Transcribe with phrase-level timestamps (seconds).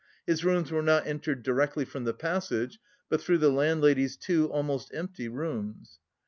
[0.25, 4.89] His rooms were not entered directly from the passage, but through the landlady's two almost
[4.95, 5.99] empty rooms.